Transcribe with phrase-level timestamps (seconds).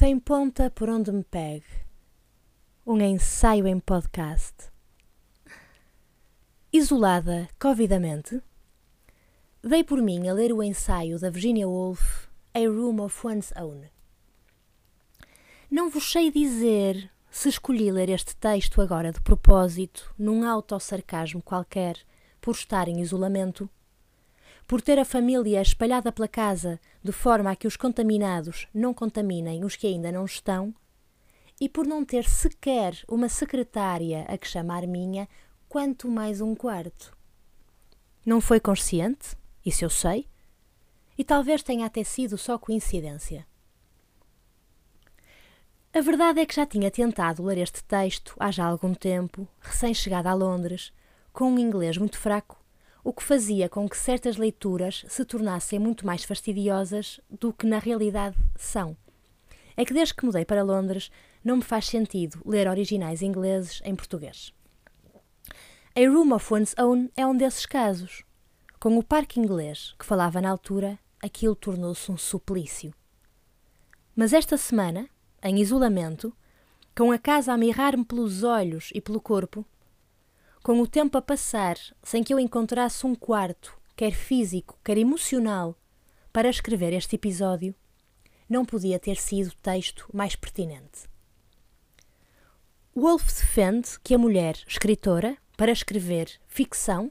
[0.00, 1.66] Sem ponta por onde me pegue.
[2.86, 4.70] Um ensaio em podcast.
[6.72, 8.40] Isolada, covidamente,
[9.62, 13.82] dei por mim a ler o ensaio da Virginia Woolf, A Room of One's Own.
[15.70, 21.98] Não vos sei dizer se escolhi ler este texto agora de propósito, num autossarcasmo qualquer,
[22.40, 23.68] por estar em isolamento
[24.70, 29.64] por ter a família espalhada pela casa de forma a que os contaminados não contaminem
[29.64, 30.72] os que ainda não estão,
[31.60, 35.28] e por não ter sequer uma secretária a que chamar minha,
[35.68, 37.12] quanto mais um quarto.
[38.24, 40.28] Não foi consciente, isso eu sei,
[41.18, 43.44] e talvez tenha até sido só coincidência.
[45.92, 50.30] A verdade é que já tinha tentado ler este texto há já algum tempo, recém-chegada
[50.30, 50.92] a Londres,
[51.32, 52.59] com um inglês muito fraco
[53.02, 57.78] o que fazia com que certas leituras se tornassem muito mais fastidiosas do que na
[57.78, 58.96] realidade são.
[59.76, 61.10] É que desde que mudei para Londres
[61.42, 64.52] não me faz sentido ler originais ingleses em português.
[65.96, 68.22] A Room of One's Own é um desses casos.
[68.78, 72.94] Com o parque inglês que falava na altura, aquilo tornou-se um suplício.
[74.14, 75.08] Mas esta semana,
[75.42, 76.34] em isolamento,
[76.96, 79.64] com a casa a mirrar-me pelos olhos e pelo corpo,
[80.62, 85.76] com o tempo a passar, sem que eu encontrasse um quarto, quer físico, quer emocional,
[86.32, 87.74] para escrever este episódio,
[88.48, 91.08] não podia ter sido texto mais pertinente.
[92.94, 97.10] Wolff defende que a mulher escritora, para escrever ficção,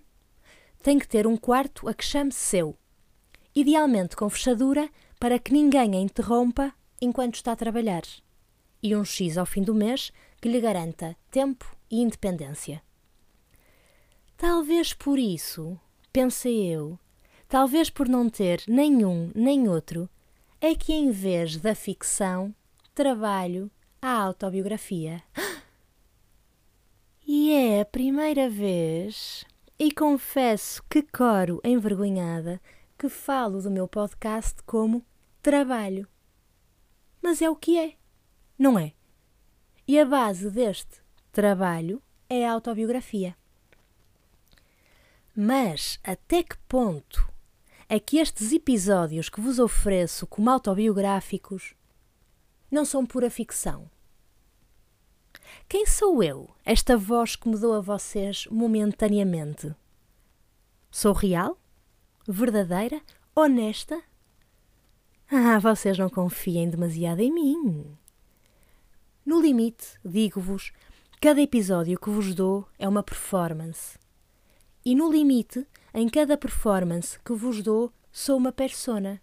[0.83, 2.77] tem que ter um quarto a que chame seu,
[3.55, 8.03] idealmente com fechadura para que ninguém a interrompa enquanto está a trabalhar,
[8.81, 12.81] e um X ao fim do mês que lhe garanta tempo e independência.
[14.39, 15.77] Talvez por isso,
[16.13, 16.97] pensei eu,
[17.49, 20.09] talvez por não ter nenhum nem outro,
[20.61, 22.55] é que em vez da ficção,
[22.95, 23.69] trabalho
[24.01, 25.21] a autobiografia.
[27.31, 29.45] E é a primeira vez,
[29.77, 32.59] e confesso que coro envergonhada,
[32.97, 35.05] que falo do meu podcast como
[35.43, 36.07] trabalho.
[37.21, 37.97] Mas é o que é,
[38.57, 38.93] não é?
[39.87, 43.37] E a base deste trabalho é a autobiografia.
[45.41, 47.31] Mas até que ponto
[47.87, 51.75] é que estes episódios que vos ofereço como autobiográficos
[52.69, 53.89] não são pura ficção?
[55.69, 59.73] Quem sou eu, esta voz que me dou a vocês momentaneamente?
[60.91, 61.57] Sou real?
[62.27, 63.01] Verdadeira?
[63.33, 64.03] Honesta?
[65.31, 67.97] Ah, vocês não confiem demasiado em mim.
[69.25, 70.73] No limite, digo-vos,
[71.21, 73.97] cada episódio que vos dou é uma performance
[74.83, 79.21] e no limite, em cada performance que vos dou, sou uma persona.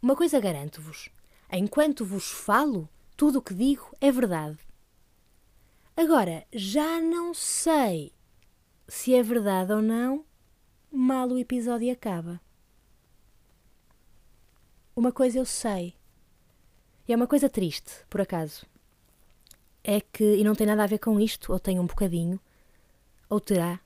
[0.00, 1.10] Uma coisa garanto-vos:
[1.52, 4.58] enquanto vos falo, tudo o que digo é verdade.
[5.96, 8.12] Agora, já não sei
[8.88, 10.24] se é verdade ou não,
[10.90, 12.40] mal o episódio acaba.
[14.96, 15.94] Uma coisa eu sei,
[17.06, 18.66] e é uma coisa triste, por acaso.
[19.82, 22.40] É que, e não tem nada a ver com isto, ou tem um bocadinho,
[23.28, 23.80] ou terá,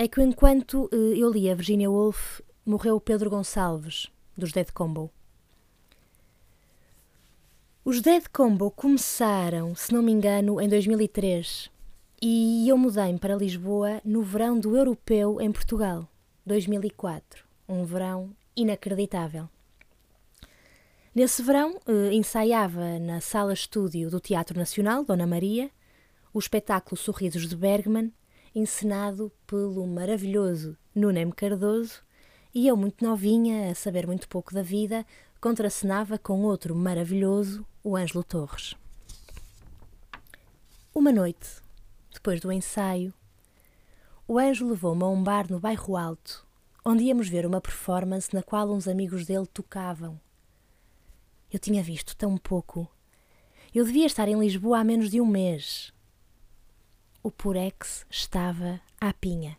[0.00, 4.72] é que enquanto uh, eu li a Virginia Woolf, morreu o Pedro Gonçalves, dos Dead
[4.72, 5.10] Combo.
[7.84, 11.70] Os Dead Combo começaram, se não me engano, em 2003
[12.22, 16.08] e eu mudei-me para Lisboa no verão do Europeu em Portugal,
[16.46, 17.44] 2004.
[17.68, 19.50] Um verão inacreditável.
[21.14, 25.70] Nesse verão, eh, ensaiava na sala estúdio do Teatro Nacional, Dona Maria,
[26.32, 28.10] o espetáculo Sorrisos de Bergman
[28.54, 32.02] encenado pelo maravilhoso Nunem Cardoso,
[32.52, 35.06] e eu, muito novinha, a saber muito pouco da vida,
[35.40, 38.74] contracenava com outro maravilhoso, o Ângelo Torres.
[40.92, 41.48] Uma noite,
[42.12, 43.14] depois do ensaio,
[44.26, 46.44] o Ângelo levou-me a um bar no bairro Alto,
[46.84, 50.20] onde íamos ver uma performance na qual uns amigos dele tocavam.
[51.52, 52.88] Eu tinha visto tão pouco.
[53.72, 55.92] Eu devia estar em Lisboa há menos de um mês
[57.22, 59.58] o Purex estava à pinha.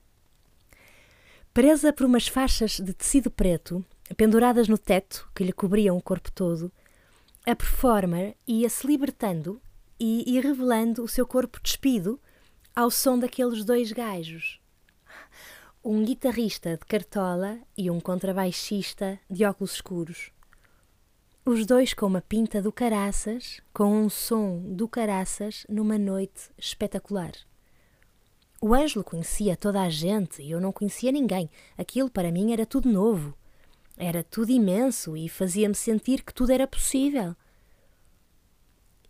[1.53, 3.85] Presa por umas faixas de tecido preto,
[4.15, 6.71] penduradas no teto que lhe cobriam o corpo todo,
[7.45, 9.61] a performer ia-se libertando
[9.99, 12.19] e, e revelando o seu corpo despido
[12.75, 14.59] ao som daqueles dois gajos.
[15.83, 20.31] Um guitarrista de cartola e um contrabaixista de óculos escuros.
[21.43, 27.31] Os dois com uma pinta do caraças, com um som do caraças numa noite espetacular.
[28.63, 31.49] O Ângelo conhecia toda a gente e eu não conhecia ninguém.
[31.75, 33.35] Aquilo para mim era tudo novo.
[33.97, 37.35] Era tudo imenso e fazia-me sentir que tudo era possível.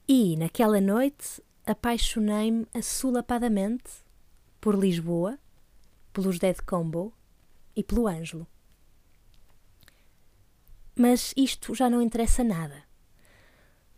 [0.07, 3.92] E, naquela noite, apaixonei-me assolapadamente
[4.62, 5.38] por Lisboa,
[6.13, 7.13] pelos Dead Combo
[7.75, 8.48] e pelo Ângelo.
[10.95, 12.83] Mas isto já não interessa nada.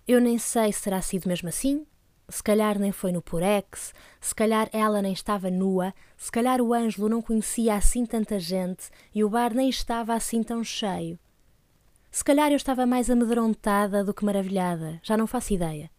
[0.07, 1.85] Eu nem sei se terá sido mesmo assim,
[2.29, 6.73] se calhar nem foi no Purex, se calhar ela nem estava nua, se calhar o
[6.73, 11.19] Ângelo não conhecia assim tanta gente e o bar nem estava assim tão cheio.
[12.09, 15.89] Se calhar eu estava mais amedrontada do que maravilhada, já não faço ideia.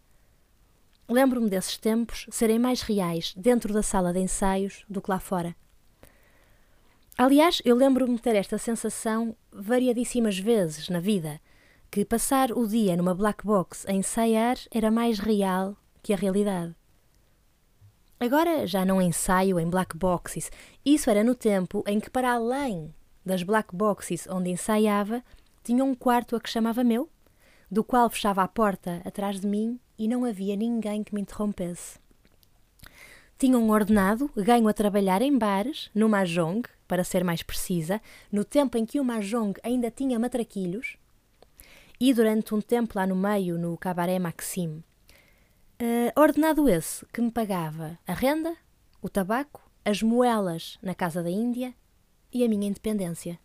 [1.07, 5.55] Lembro-me desses tempos serem mais reais dentro da sala de ensaios do que lá fora.
[7.17, 11.39] Aliás, eu lembro-me de ter esta sensação variadíssimas vezes na vida,
[11.91, 16.75] que passar o dia numa black box a ensaiar era mais real que a realidade.
[18.19, 20.51] Agora já não ensaio em black boxes.
[20.85, 22.93] Isso era no tempo em que, para além
[23.25, 25.23] das black boxes onde ensaiava,
[25.63, 27.09] tinha um quarto a que chamava meu,
[27.71, 31.97] do qual fechava a porta atrás de mim e não havia ninguém que me interrompesse.
[33.39, 37.99] Tinha um ordenado ganho a trabalhar em bares, no Mahjong, para ser mais precisa,
[38.31, 40.97] no tempo em que o Mahjong ainda tinha matraquilhos,
[41.99, 44.83] e durante um tempo lá no meio, no Cabaré Maxime.
[45.81, 48.55] Uh, ordenado esse que me pagava a renda,
[49.01, 51.75] o tabaco, as moelas na casa da Índia
[52.31, 53.37] e a minha independência.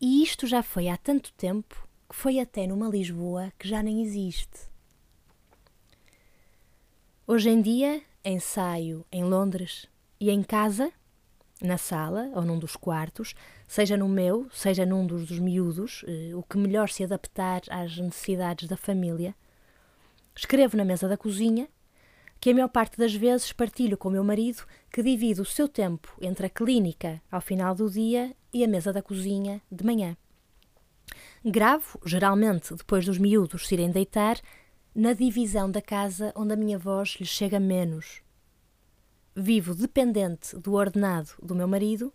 [0.00, 4.00] E isto já foi há tanto tempo que foi até numa Lisboa que já nem
[4.00, 4.68] existe.
[7.26, 9.88] Hoje em dia ensaio em Londres
[10.20, 10.92] e em casa,
[11.60, 13.34] na sala ou num dos quartos,
[13.66, 17.98] seja no meu, seja num dos, dos miúdos, eh, o que melhor se adaptar às
[17.98, 19.34] necessidades da família
[20.38, 21.68] Escrevo na mesa da cozinha,
[22.38, 25.66] que a maior parte das vezes partilho com o meu marido, que divide o seu
[25.66, 30.16] tempo entre a clínica ao final do dia e a mesa da cozinha de manhã.
[31.44, 34.40] Gravo, geralmente depois dos miúdos se irem deitar,
[34.94, 38.22] na divisão da casa onde a minha voz lhe chega menos.
[39.34, 42.14] Vivo dependente do ordenado do meu marido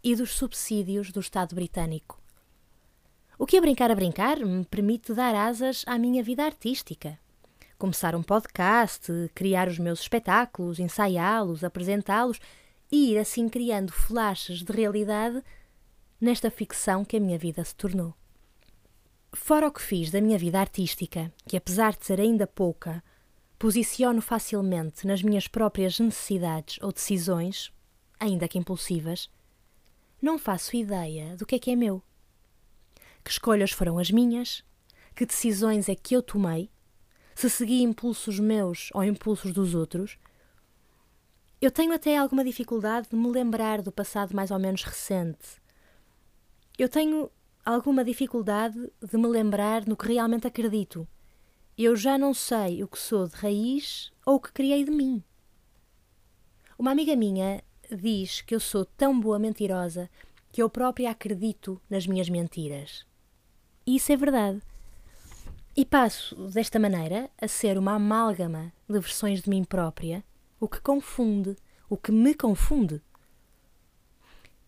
[0.00, 2.22] e dos subsídios do Estado britânico.
[3.36, 7.18] O que a brincar a brincar me permite dar asas à minha vida artística
[7.78, 12.40] começar um podcast, criar os meus espetáculos, ensaiá-los, apresentá-los
[12.90, 15.42] e ir assim criando flashes de realidade
[16.20, 18.14] nesta ficção que a minha vida se tornou.
[19.32, 23.02] Fora o que fiz da minha vida artística, que apesar de ser ainda pouca,
[23.58, 27.72] posiciono facilmente nas minhas próprias necessidades ou decisões,
[28.18, 29.28] ainda que impulsivas,
[30.22, 32.02] não faço ideia do que é que é meu.
[33.24, 34.64] Que escolhas foram as minhas?
[35.14, 36.70] Que decisões é que eu tomei?
[37.34, 40.18] Se segui impulsos meus ou impulsos dos outros.
[41.60, 45.62] Eu tenho até alguma dificuldade de me lembrar do passado mais ou menos recente.
[46.78, 47.30] Eu tenho
[47.64, 51.08] alguma dificuldade de me lembrar no que realmente acredito.
[51.76, 55.22] Eu já não sei o que sou de raiz ou o que criei de mim.
[56.78, 60.10] Uma amiga minha diz que eu sou tão boa mentirosa
[60.52, 63.06] que eu própria acredito nas minhas mentiras.
[63.86, 64.60] E isso é verdade.
[65.76, 70.22] E passo, desta maneira, a ser uma amálgama de versões de mim própria,
[70.60, 71.56] o que confunde,
[71.90, 73.02] o que me confunde.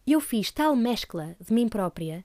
[0.05, 2.25] Eu fiz tal mescla de mim própria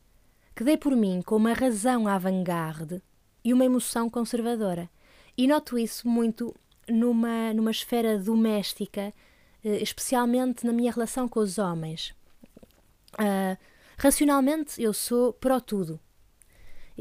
[0.55, 3.03] que dei por mim com uma razão avant-garde
[3.43, 4.89] e uma emoção conservadora.
[5.37, 6.55] E noto isso muito
[6.89, 9.13] numa, numa esfera doméstica,
[9.63, 12.15] eh, especialmente na minha relação com os homens.
[13.13, 13.55] Uh,
[13.97, 15.99] racionalmente, eu sou pró-tudo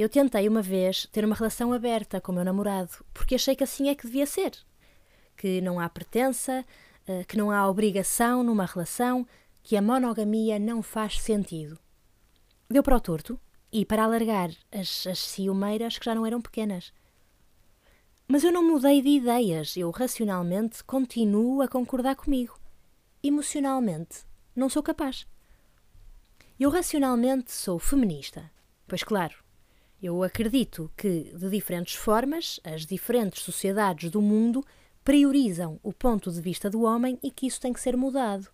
[0.01, 3.65] eu tentei uma vez ter uma relação aberta com o meu namorado, porque achei que
[3.65, 4.53] assim é que devia ser.
[5.37, 6.65] Que não há pertença,
[7.07, 9.27] eh, que não há obrigação numa relação,
[9.63, 11.79] que a monogamia não faz sentido.
[12.71, 13.39] Deu para o torto
[13.71, 16.95] e para alargar as, as ciumeiras que já não eram pequenas.
[18.27, 22.59] Mas eu não mudei de ideias, eu racionalmente continuo a concordar comigo.
[23.23, 24.25] Emocionalmente,
[24.57, 25.27] não sou capaz.
[26.59, 28.51] Eu racionalmente sou feminista.
[28.89, 29.37] Pois claro,
[30.03, 34.65] eu acredito que, de diferentes formas, as diferentes sociedades do mundo
[35.05, 38.49] priorizam o ponto de vista do homem e que isso tem que ser mudado.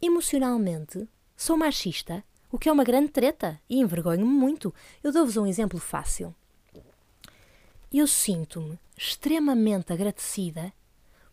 [0.00, 4.74] Emocionalmente, sou machista, o que é uma grande treta e envergonho-me muito.
[5.02, 6.34] Eu dou-vos um exemplo fácil.
[7.92, 10.72] Eu sinto-me extremamente agradecida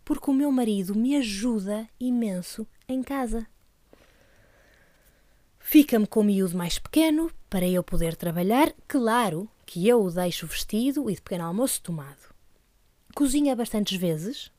[0.04, 3.48] porque o meu marido me ajuda imenso em casa.
[5.70, 8.72] Fica-me com o miúdo mais pequeno para eu poder trabalhar.
[8.88, 12.34] Claro que eu o deixo vestido e de pequeno almoço tomado.
[13.14, 14.50] Cozinha bastantes vezes,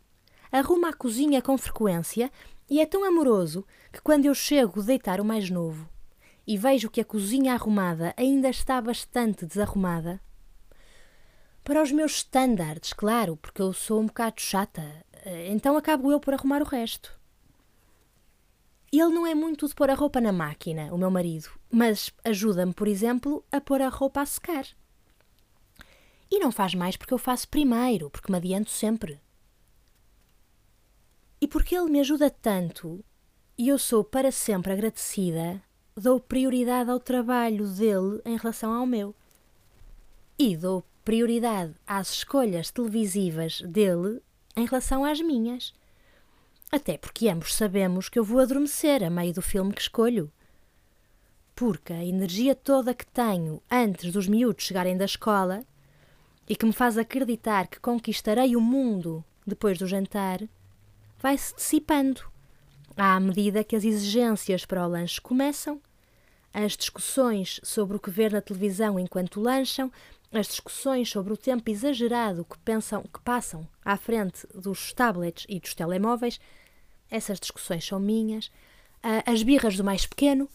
[0.53, 2.31] arruma a cozinha com frequência
[2.69, 5.88] e é tão amoroso que quando eu chego deitar o mais novo
[6.47, 10.21] e vejo que a cozinha arrumada ainda está bastante desarrumada,
[11.65, 14.85] Para os meus estándares, claro, porque eu sou um bocado chata.
[15.25, 17.17] Eh, então acabo eu por arrumar o resto.
[18.90, 22.73] Ele não é muito de pôr a roupa na máquina, o meu marido, mas ajuda-me,
[22.73, 24.66] por exemplo, a pôr a roupa a secar.
[26.30, 29.21] E não faz mais porque eu faço primeiro, porque me adianto sempre.
[31.40, 33.04] E porque ele me ajuda tanto
[33.57, 35.62] e eu sou para sempre agradecida,
[35.97, 39.14] dou prioridade ao trabalho dele em relação ao meu.
[40.38, 44.21] E dou prioridade às escolhas televisivas dele
[44.57, 45.75] em relação às minhas.
[46.70, 50.30] Até porque ambos sabemos que eu vou adormecer a meio do filme que escolho.
[51.54, 55.64] Porque a energia toda que tenho antes dos miúdos chegarem da escola
[56.48, 60.40] e que me faz acreditar que conquistarei o mundo depois do jantar
[61.18, 62.22] vai-se dissipando
[62.96, 65.80] à medida que as exigências para o lanche começam,
[66.52, 69.90] as discussões sobre o que ver na televisão enquanto lancham
[70.32, 75.58] as discussões sobre o tempo exagerado que pensam que passam à frente dos tablets e
[75.58, 76.38] dos telemóveis,
[77.11, 78.50] essas discussões são minhas,
[79.25, 80.49] as birras do mais pequeno,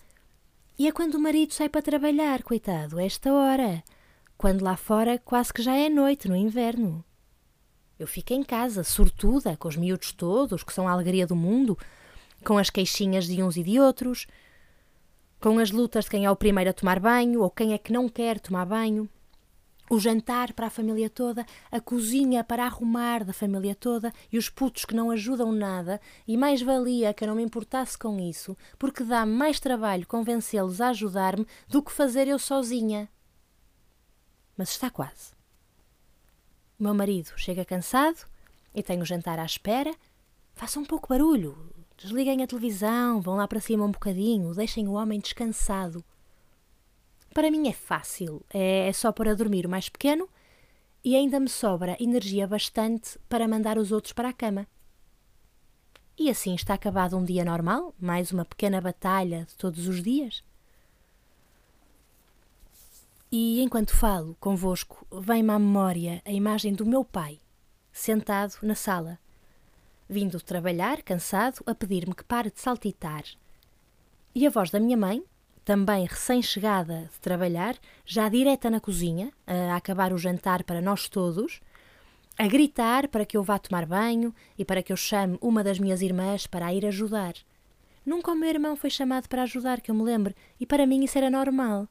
[0.78, 3.84] e é quando o marido sai para trabalhar, coitado, esta hora,
[4.38, 7.04] quando lá fora quase que já é noite no inverno.
[7.98, 11.78] Eu fico em casa, sortuda, com os miúdos todos, que são a alegria do mundo,
[12.44, 14.28] com as queixinhas de uns e de outros,
[15.40, 17.94] com as lutas de quem é o primeiro a tomar banho ou quem é que
[17.94, 19.10] não quer tomar banho
[19.90, 24.50] o jantar para a família toda, a cozinha para arrumar da família toda e os
[24.50, 28.58] putos que não ajudam nada, e mais valia que eu não me importasse com isso,
[28.80, 33.10] porque dá-me mais trabalho convencê-los a ajudar-me do que fazer eu sozinha.
[34.58, 35.32] Mas está quase.
[36.80, 38.28] O meu marido chega cansado
[38.74, 39.94] e tenho o jantar à espera.
[40.54, 41.58] Façam um pouco barulho,
[41.98, 46.04] desliguem a televisão, vão lá para cima um bocadinho, deixem o homem descansado.
[47.34, 50.30] Para mim é fácil, é, é só para dormir o mais pequeno
[51.04, 54.68] e ainda me sobra energia bastante para mandar os outros para a cama.
[56.18, 60.44] E assim está acabado um dia normal, mais uma pequena batalha de todos os dias.
[63.32, 67.40] E enquanto falo convosco, vem-me à memória a imagem do meu pai,
[67.92, 69.18] sentado na sala,
[70.08, 73.24] vindo trabalhar, cansado, a pedir-me que pare de saltitar.
[74.36, 75.24] E a voz da minha mãe,
[75.64, 81.62] também recém-chegada de trabalhar, já direta na cozinha, a acabar o jantar para nós todos,
[82.38, 85.80] a gritar para que eu vá tomar banho e para que eu chame uma das
[85.80, 87.34] minhas irmãs para a ir ajudar.
[88.06, 91.04] Nunca o meu irmão foi chamado para ajudar, que eu me lembre, e para mim
[91.04, 91.88] isso era normal.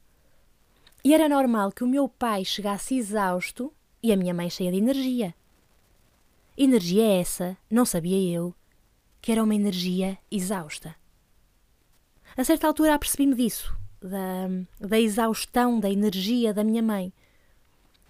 [1.04, 4.78] E era normal que o meu pai chegasse exausto e a minha mãe cheia de
[4.78, 5.34] energia.
[6.56, 8.54] Energia essa, não sabia eu,
[9.20, 11.01] que era uma energia exausta.
[12.36, 14.48] A certa altura apercebi-me disso, da,
[14.80, 17.12] da exaustão, da energia da minha mãe.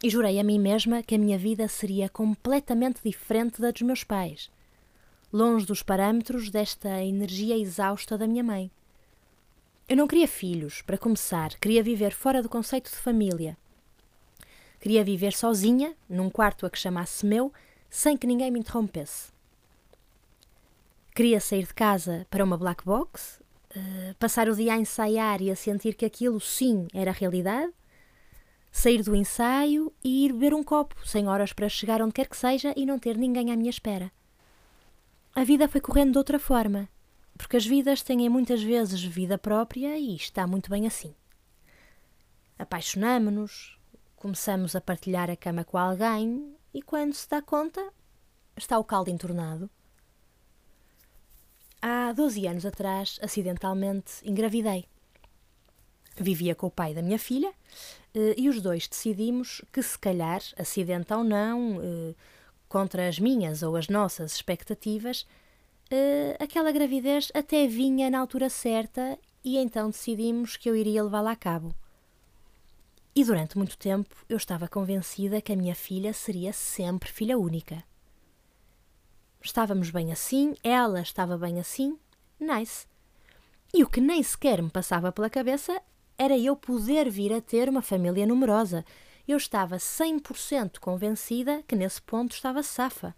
[0.03, 4.05] E jurei a mim mesma que a minha vida seria completamente diferente da dos meus
[4.05, 4.51] pais,
[5.33, 8.71] longe dos parâmetros desta energia exausta da minha mãe.
[9.89, 13.57] Eu não queria filhos, para começar, queria viver fora do conceito de família.
[14.81, 17.53] Queria viver sozinha, num quarto a que chamasse meu,
[17.91, 19.33] sem que ninguém me interrompesse.
[21.15, 23.42] Queria sair de casa para uma black box,
[23.75, 27.73] eh, passar o dia a ensaiar e a sentir que aquilo sim era realidade,
[28.71, 32.37] sair do ensaio e ir beber um copo, sem horas para chegar onde quer que
[32.37, 34.13] seja e não ter ninguém à minha espera.
[35.35, 36.87] A vida foi correndo de outra forma,
[37.39, 41.15] porque as vidas têm muitas vezes vida própria e está muito bem assim.
[42.59, 43.79] Apaixonamo-nos,
[44.17, 47.83] começamos a partilhar a cama com alguém e quando se dá conta,
[48.55, 49.71] está o caldo entornado
[51.85, 54.85] Há 12 anos atrás, acidentalmente, engravidei.
[56.17, 57.53] Vivia com o pai da minha filha
[58.15, 62.15] eh, e os dois decidimos que, se calhar, acidente ou não, eh,
[62.69, 65.27] contra as minhas ou as nossas expectativas,
[65.91, 71.33] eh, aquela gravidez até vinha na altura certa e então decidimos que eu iria levá-la
[71.33, 71.75] a cabo.
[73.13, 77.83] E durante muito tempo eu estava convencida que a minha filha seria sempre filha única.
[79.45, 81.99] Estávamos bem assim, ela estava bem assim,
[82.39, 82.87] nice.
[83.75, 85.83] E o que nem sequer me passava pela cabeça
[86.17, 88.85] era eu poder vir a ter uma família numerosa.
[89.27, 93.17] Eu estava 100% convencida que nesse ponto estava safa.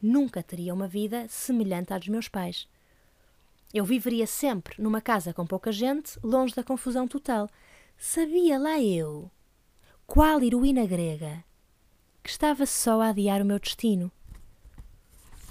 [0.00, 2.68] Nunca teria uma vida semelhante à dos meus pais.
[3.72, 7.50] Eu viveria sempre numa casa com pouca gente, longe da confusão total.
[7.98, 9.28] Sabia lá eu,
[10.06, 11.42] qual heroína grega,
[12.22, 14.12] que estava só a adiar o meu destino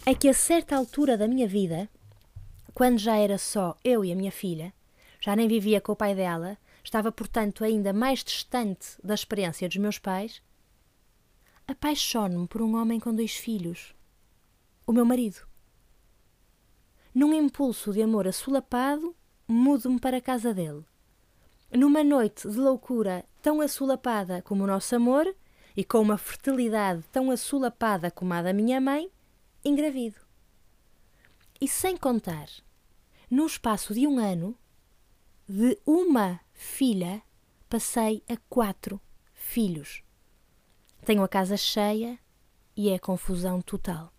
[0.05, 1.89] é que a certa altura da minha vida,
[2.73, 4.73] quando já era só eu e a minha filha,
[5.21, 9.77] já nem vivia com o pai dela, estava, portanto, ainda mais distante da experiência dos
[9.77, 10.41] meus pais,
[11.65, 13.95] apaixono-me por um homem com dois filhos.
[14.85, 15.47] O meu marido.
[17.15, 19.15] Num impulso de amor assolapado,
[19.47, 20.83] mudo-me para a casa dele.
[21.71, 25.33] Numa noite de loucura tão assolapada como o nosso amor
[25.77, 29.09] e com uma fertilidade tão assolapada como a da minha mãe,
[29.63, 30.19] engravido.
[31.59, 32.47] E sem contar,
[33.29, 34.57] no espaço de um ano,
[35.47, 37.21] de uma filha,
[37.69, 38.99] passei a quatro
[39.33, 40.03] filhos.
[41.05, 42.19] Tenho a casa cheia
[42.75, 44.13] e é confusão total.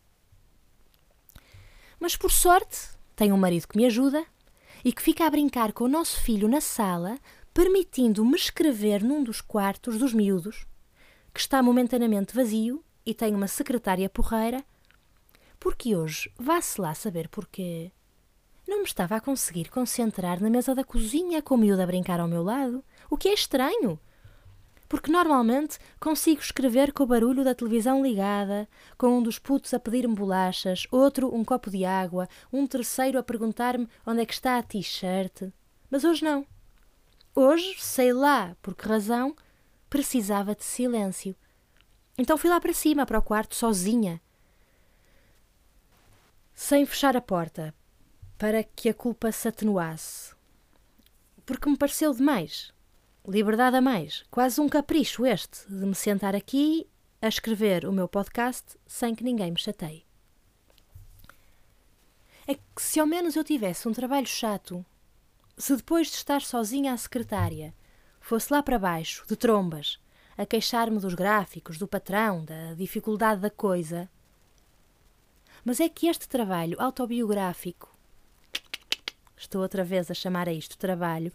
[1.98, 4.24] Mas por sorte, tenho um marido que me ajuda
[4.84, 7.18] e que fica a brincar com o nosso filho na sala,
[7.52, 10.66] permitindo-me escrever num dos quartos dos miúdos,
[11.32, 14.64] que está momentaneamente vazio e tem uma secretária porreira,
[15.64, 17.90] porque hoje, vá-se lá saber porquê,
[18.68, 22.20] não me estava a conseguir concentrar na mesa da cozinha com o miúdo a brincar
[22.20, 23.98] ao meu lado, o que é estranho,
[24.86, 28.68] porque normalmente consigo escrever com o barulho da televisão ligada,
[28.98, 33.22] com um dos putos a pedir-me bolachas, outro um copo de água, um terceiro a
[33.22, 35.50] perguntar-me onde é que está a t-shirt.
[35.90, 36.46] Mas hoje não.
[37.34, 39.34] Hoje, sei lá por que razão,
[39.88, 41.34] precisava de silêncio.
[42.18, 44.20] Então fui lá para cima, para o quarto, sozinha.
[46.54, 47.74] Sem fechar a porta,
[48.38, 50.34] para que a culpa se atenuasse.
[51.44, 52.72] Porque me pareceu demais.
[53.26, 54.24] Liberdade a mais.
[54.30, 56.88] Quase um capricho este de me sentar aqui
[57.20, 60.06] a escrever o meu podcast sem que ninguém me chateie.
[62.46, 64.84] É que se ao menos eu tivesse um trabalho chato,
[65.58, 67.74] se depois de estar sozinha à secretária
[68.20, 69.98] fosse lá para baixo, de trombas,
[70.36, 74.08] a queixar-me dos gráficos, do patrão, da dificuldade da coisa.
[75.64, 77.90] Mas é que este trabalho autobiográfico,
[79.36, 81.32] estou outra vez a chamar a isto trabalho,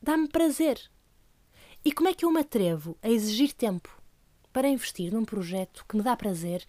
[0.00, 0.90] dá-me prazer
[1.84, 4.00] e como é que eu me atrevo a exigir tempo
[4.52, 6.64] para investir num projeto que me dá prazer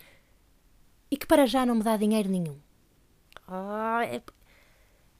[1.09, 2.57] e que para já não me dá dinheiro nenhum?
[3.47, 4.21] Oh, é...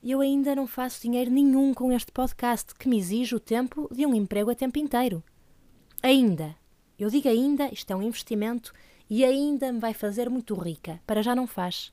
[0.02, 4.06] Eu ainda não faço dinheiro nenhum com este podcast que me exige o tempo de
[4.06, 5.22] um emprego a tempo inteiro.
[6.02, 6.56] Ainda.
[6.98, 8.74] Eu digo ainda, isto é um investimento
[9.10, 11.02] e ainda me vai fazer muito rica.
[11.06, 11.92] Para já não faz.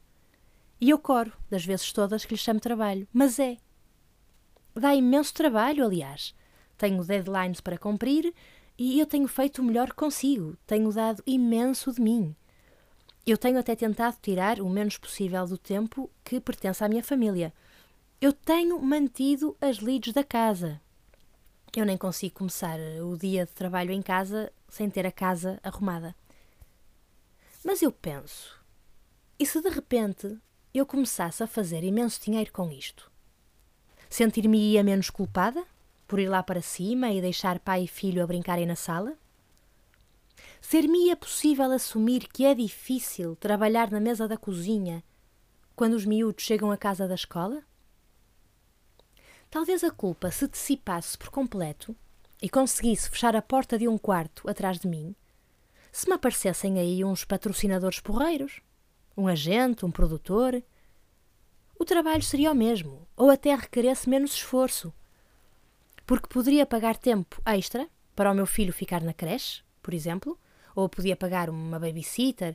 [0.81, 3.09] E eu coro, das vezes todas que lhe chamo trabalho.
[3.13, 3.57] Mas é.
[4.75, 6.35] Dá imenso trabalho, aliás
[6.77, 8.33] tenho deadlines para cumprir
[8.79, 12.37] e eu tenho feito o melhor consigo, tenho dado imenso de mim.
[13.27, 17.53] Eu tenho até tentado tirar o menos possível do tempo que pertence à minha família.
[18.21, 20.81] Eu tenho mantido as leads da casa.
[21.75, 26.15] Eu nem consigo começar o dia de trabalho em casa sem ter a casa arrumada.
[27.67, 28.57] Mas eu penso,
[29.37, 30.39] e se de repente
[30.73, 33.11] eu começasse a fazer imenso dinheiro com isto?
[34.09, 35.67] Sentir-me-ia menos culpada?
[36.07, 39.19] por ir lá para cima e deixar pai e filho a brincarem na sala?
[40.61, 45.03] Ser-me-ia possível assumir que é difícil trabalhar na mesa da cozinha
[45.75, 47.65] quando os miúdos chegam à casa da escola?
[49.51, 51.97] Talvez a culpa se dissipasse por completo
[52.41, 55.17] e conseguisse fechar a porta de um quarto atrás de mim
[55.97, 58.61] se me aparecessem aí uns patrocinadores porreiros,
[59.17, 60.63] um agente, um produtor.
[61.79, 64.93] O trabalho seria o mesmo, ou até requeresse menos esforço
[66.07, 70.39] porque poderia pagar tempo extra para o meu filho ficar na creche, por exemplo,
[70.75, 72.55] ou podia pagar uma babysitter,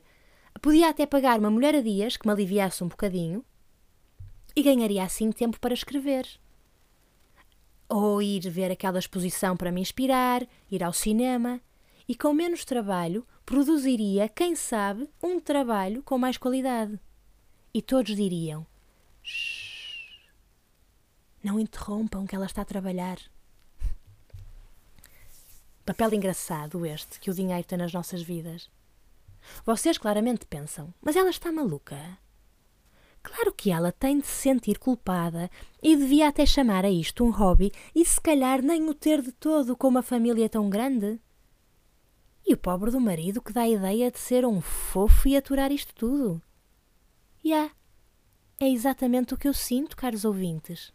[0.60, 3.44] podia até pagar uma mulher a dias que me aliviasse um bocadinho
[4.54, 6.28] e ganharia assim tempo para escrever.
[7.88, 11.60] Ou ir ver aquela exposição para me inspirar, ir ao cinema,
[12.08, 16.98] e com menos trabalho produziria, quem sabe, um trabalho com mais qualidade.
[17.74, 18.66] E todos diriam:
[21.42, 23.18] Não interrompam que ela está a trabalhar.
[25.84, 28.70] Papel engraçado este que o dinheiro tem nas nossas vidas.
[29.66, 32.18] Vocês claramente pensam, mas ela está maluca.
[33.22, 35.50] Claro que ela tem de se sentir culpada
[35.82, 39.30] e devia até chamar a isto um hobby e se calhar nem o ter de
[39.32, 41.20] todo com uma família tão grande.
[42.46, 45.70] E o pobre do marido que dá a ideia de ser um fofo e aturar
[45.70, 46.42] isto tudo.
[47.44, 47.50] Já.
[47.50, 47.74] Yeah,
[48.60, 50.92] é exatamente o que eu sinto, caros ouvintes.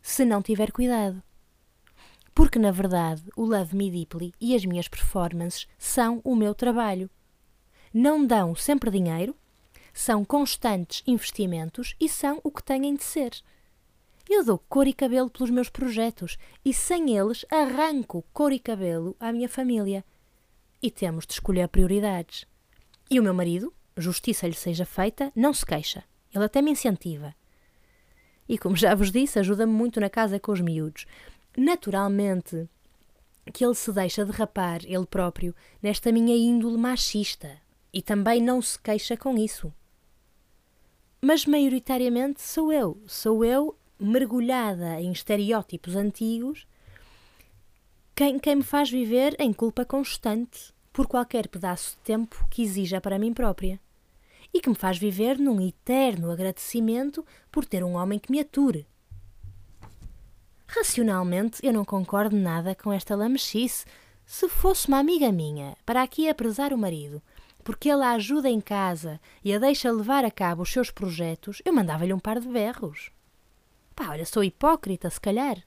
[0.00, 1.22] Se não tiver cuidado.
[2.34, 7.10] Porque, na verdade, o Love Me Deeply e as minhas performances são o meu trabalho.
[7.92, 9.36] Não dão sempre dinheiro,
[9.92, 13.32] são constantes investimentos e são o que têm de ser.
[14.28, 19.16] Eu dou cor e cabelo pelos meus projetos e sem eles arranco cor e cabelo
[19.18, 20.04] à minha família.
[20.82, 22.46] E temos de escolher prioridades.
[23.10, 26.04] E o meu marido, justiça lhe seja feita, não se queixa.
[26.34, 27.34] Ele até me incentiva.
[28.48, 31.06] E como já vos disse, ajuda-me muito na casa com os miúdos.
[31.56, 32.68] Naturalmente,
[33.52, 37.58] que ele se deixa derrapar, ele próprio, nesta minha índole machista
[37.92, 39.72] e também não se queixa com isso.
[41.20, 46.66] Mas maioritariamente sou eu, sou eu mergulhada em estereótipos antigos
[48.20, 53.00] quem, quem me faz viver em culpa constante por qualquer pedaço de tempo que exija
[53.00, 53.80] para mim própria
[54.52, 58.86] e que me faz viver num eterno agradecimento por ter um homem que me ature.
[60.66, 63.86] Racionalmente, eu não concordo nada com esta lamechice.
[64.26, 67.22] Se fosse uma amiga minha para aqui apresar o marido,
[67.64, 71.62] porque ele a ajuda em casa e a deixa levar a cabo os seus projetos,
[71.64, 73.10] eu mandava-lhe um par de berros.
[73.96, 75.64] Pá, olha, sou hipócrita, se calhar.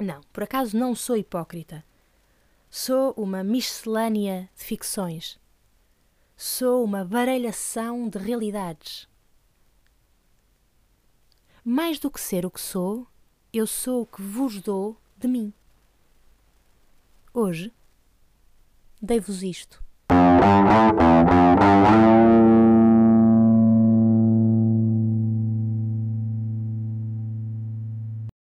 [0.00, 1.84] Não, por acaso não sou hipócrita.
[2.70, 5.38] Sou uma miscelânea de ficções.
[6.36, 9.06] Sou uma baralhação de realidades.
[11.62, 13.06] Mais do que ser o que sou,
[13.52, 15.52] eu sou o que vos dou de mim.
[17.34, 17.70] Hoje,
[19.02, 19.84] dei-vos isto.